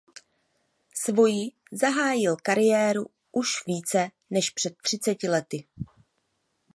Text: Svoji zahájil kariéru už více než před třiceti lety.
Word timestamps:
Svoji 0.93 1.51
zahájil 1.71 2.35
kariéru 2.35 3.05
už 3.31 3.65
více 3.67 4.09
než 4.29 4.49
před 4.49 4.75
třiceti 4.81 5.27
lety. 5.29 5.67